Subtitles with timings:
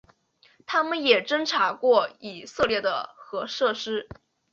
[0.65, 4.09] 它们也侦察过以色列的核设施。